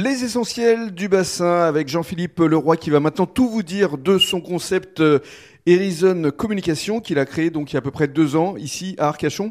[0.00, 4.40] Les essentiels du bassin avec Jean-Philippe Leroy qui va maintenant tout vous dire de son
[4.40, 5.18] concept euh,
[5.66, 8.94] Horizon Communication qu'il a créé donc il y a à peu près deux ans ici
[8.98, 9.50] à Arcachon.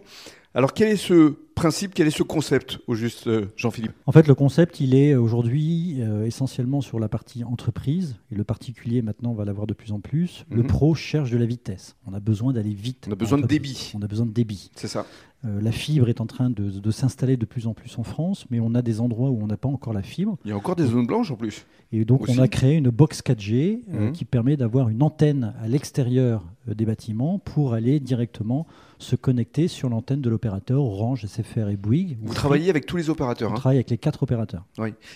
[0.55, 3.91] Alors quel est ce principe, quel est ce concept au juste euh, Jean-Philippe?
[4.05, 8.43] En fait le concept il est aujourd'hui euh, essentiellement sur la partie entreprise et le
[8.43, 10.45] particulier maintenant va l'avoir de plus en plus.
[10.49, 10.67] Le Mhm.
[10.67, 11.95] pro cherche de la vitesse.
[12.05, 13.05] On a besoin d'aller vite.
[13.09, 13.91] On a besoin de débit.
[13.95, 14.71] On a besoin de débit.
[14.75, 15.05] C'est ça.
[15.45, 18.45] Euh, la fibre est en train de, de s'installer de plus en plus en France,
[18.49, 20.37] mais on a des endroits où on n'a pas encore la fibre.
[20.45, 21.65] Il y a encore des zones blanches en plus.
[21.91, 22.37] Et donc, Aussi.
[22.37, 24.11] on a créé une box 4G euh, Mhm.
[24.13, 28.65] qui permet d'avoir une antenne à l'extérieur euh, des bâtiments pour aller directement
[28.97, 32.17] se connecter sur l'antenne de l'opérateur Orange, SFR et Bouygues.
[32.21, 33.51] Vous travaillez avec tous les opérateurs.
[33.51, 33.57] On hein.
[33.57, 34.65] travaille avec les quatre opérateurs.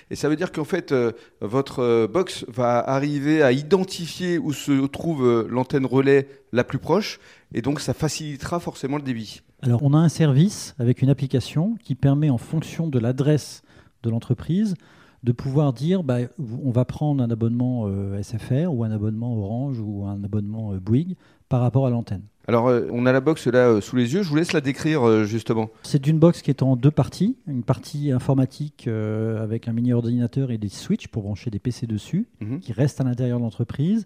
[0.10, 4.54] Et ça veut dire qu'en fait, euh, votre euh, box va arriver à identifier où
[4.54, 7.20] se trouve euh, l'antenne relais la plus proche.
[7.54, 9.42] Et donc, ça facilitera forcément le débit.
[9.62, 13.62] Alors, on a un service avec une application qui permet, en fonction de l'adresse
[14.04, 14.76] de l'entreprise,
[15.24, 19.80] de pouvoir dire bah, on va prendre un abonnement euh, SFR ou un abonnement Orange
[19.80, 21.16] ou un abonnement euh, Bouygues
[21.50, 22.24] par rapport à l'antenne.
[22.52, 24.24] Alors, euh, on a la box là euh, sous les yeux.
[24.24, 25.70] Je vous laisse la décrire euh, justement.
[25.84, 27.38] C'est une box qui est en deux parties.
[27.48, 31.88] Une partie informatique euh, avec un mini ordinateur et des switches pour brancher des PC
[31.88, 32.60] dessus, Mhm.
[32.60, 34.06] qui reste à l'intérieur de l'entreprise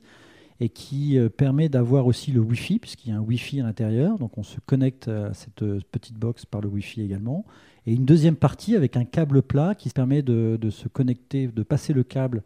[0.59, 4.19] et qui euh, permet d'avoir aussi le Wi-Fi, puisqu'il y a un Wi-Fi à l'intérieur.
[4.19, 7.45] Donc on se connecte à cette euh, petite box par le Wi-Fi également.
[7.87, 11.63] Et une deuxième partie avec un câble plat qui permet de, de se connecter, de
[11.63, 12.43] passer le câble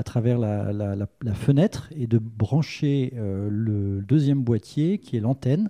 [0.00, 5.18] à travers la, la- la- la fenêtre et de brancher euh, le deuxième boîtier qui
[5.18, 5.68] est l'antenne.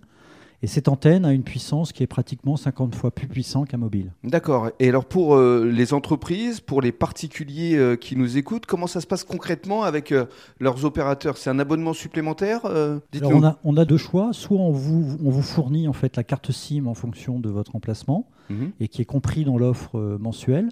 [0.62, 4.12] Et cette antenne a une puissance qui est pratiquement 50 fois plus puissante qu'un mobile.
[4.24, 4.68] D'accord.
[4.78, 9.00] Et alors, pour euh, les entreprises, pour les particuliers euh, qui nous écoutent, comment ça
[9.00, 10.26] se passe concrètement avec euh,
[10.60, 11.38] leurs opérateurs?
[11.38, 12.66] C'est un abonnement supplémentaire.
[12.66, 13.00] Alors
[13.34, 14.32] on a, on a deux choix.
[14.34, 17.74] Soit on vous, on vous fournit en fait la carte SIM en fonction de votre
[17.74, 18.72] emplacement Mhm.
[18.80, 20.68] et qui est compris dans l'offre mensuelle.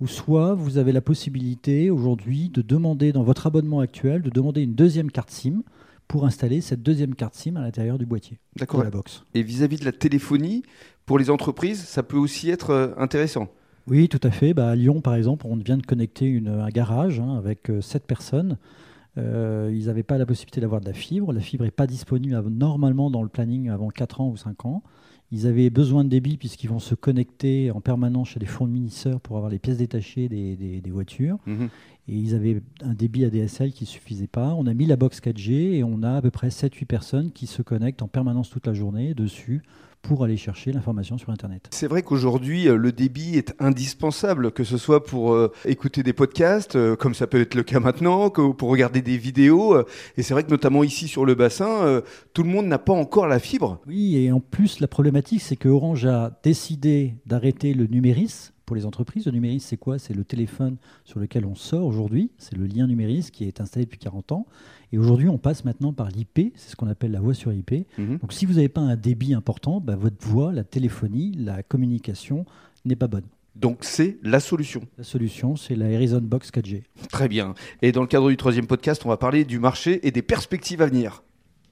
[0.00, 4.62] Ou soit vous avez la possibilité aujourd'hui de demander dans votre abonnement actuel de demander
[4.62, 5.62] une deuxième carte SIM
[6.06, 9.24] pour installer cette deuxième carte SIM à l'intérieur du boîtier de la box.
[9.34, 10.62] Et vis-à-vis de la téléphonie,
[11.04, 13.48] pour les entreprises, ça peut aussi être euh, intéressant.
[13.88, 14.54] Oui, tout à fait.
[14.54, 17.80] Bah, à Lyon, par exemple, on vient de connecter une- un garage hein, avec euh,
[17.80, 18.56] sept personnes.
[19.18, 21.32] Euh, ils n'avaient pas la possibilité d'avoir de la fibre.
[21.32, 24.82] La fibre n'est pas disponible normalement dans le planning avant 4 ans ou 5 ans.
[25.30, 29.36] Ils avaient besoin de débit puisqu'ils vont se connecter en permanence chez des fournisseurs pour
[29.36, 31.38] avoir les pièces détachées des voitures.
[31.46, 31.68] Mhm.
[32.08, 34.54] Et ils avaient un débit ADSL qui ne suffisait pas.
[34.54, 37.46] On a mis la box 4G et on a à peu près 7-8 personnes qui
[37.46, 39.62] se connectent en permanence toute la journée dessus
[40.02, 41.68] pour aller chercher l'information sur Internet.
[41.70, 46.12] C'est vrai qu'aujourd'hui, euh, le débit est indispensable, que ce soit pour euh, écouter des
[46.12, 49.74] podcasts, euh, comme ça peut être le cas maintenant, que pour regarder des vidéos.
[49.74, 49.84] euh,
[50.16, 52.02] et c'est vrai que notamment ici sur le bassin,
[52.32, 53.80] tout le monde n'a pas encore la fibre.
[53.86, 58.76] Oui, et en plus, la problématique, c'est que Orange a décidé d'arrêter le numéris pour
[58.76, 59.24] les entreprises.
[59.24, 59.98] Le numéris, c'est quoi?
[59.98, 62.30] C'est le téléphone sur lequel on sort aujourd'hui.
[62.36, 64.46] C'est le lien numéris qui est installé depuis 40 ans.
[64.92, 66.52] Et aujourd'hui, on passe maintenant par l'IP.
[66.54, 67.86] C'est ce qu'on appelle la voix sur IP.
[67.96, 68.18] Mhm.
[68.18, 72.44] Donc, si vous n'avez pas un débit important, bah, votre voix, la téléphonie, la communication
[72.84, 73.24] n'est pas bonne.
[73.56, 74.82] Donc c'est la solution.
[74.98, 76.84] La solution, c'est la Horizon Box 4G.
[77.10, 77.54] Très bien.
[77.82, 80.80] Et dans le cadre du troisième podcast, on va parler du marché et des perspectives
[80.80, 81.24] à venir.